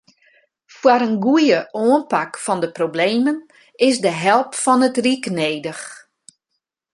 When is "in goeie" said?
1.07-1.59